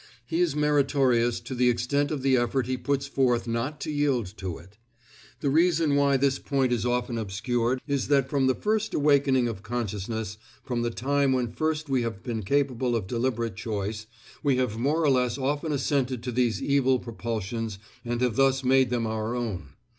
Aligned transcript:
He 0.25 0.41
is 0.41 0.55
meritorious 0.55 1.39
to 1.41 1.53
the 1.53 1.69
extent 1.69 2.09
of 2.09 2.23
the 2.23 2.35
effort 2.35 2.65
he 2.65 2.75
puts 2.75 3.05
forth 3.05 3.45
not 3.47 3.79
to 3.81 3.91
yield 3.91 4.33
to 4.37 4.57
it. 4.57 4.79
The 5.41 5.51
reason 5.51 5.95
why 5.95 6.17
this 6.17 6.39
point 6.39 6.71
is 6.71 6.87
often 6.87 7.19
obscured 7.19 7.79
is 7.85 8.07
that 8.07 8.27
from 8.27 8.47
the 8.47 8.55
first 8.55 8.95
awakening 8.95 9.47
of 9.47 9.61
consciousness, 9.61 10.39
from 10.63 10.81
the 10.81 10.89
time 10.89 11.33
when 11.33 11.51
first 11.51 11.87
we 11.87 12.01
have 12.01 12.23
been 12.23 12.41
capable 12.41 12.95
of 12.95 13.05
deliberate 13.05 13.55
choice, 13.55 14.07
we 14.41 14.55
have 14.55 14.75
more 14.75 15.03
or 15.03 15.09
less 15.11 15.37
often 15.37 15.71
assented 15.71 16.23
to 16.23 16.31
these 16.31 16.63
evil 16.63 16.97
propulsions 16.97 17.77
and 18.03 18.21
have 18.21 18.37
thus 18.37 18.63
made 18.63 18.89
them 18.89 19.05
our 19.05 19.35
own. 19.35 19.73